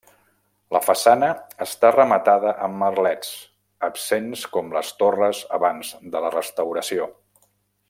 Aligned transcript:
La 0.75 0.79
façana 0.85 1.27
està 1.65 1.91
rematada 1.95 2.53
amb 2.69 2.79
merlets, 2.85 3.29
absents 3.89 4.47
com 4.57 4.75
les 4.79 4.91
torres 5.03 5.43
abans 5.59 5.93
de 6.17 6.25
la 6.27 6.35
restauració. 6.39 7.11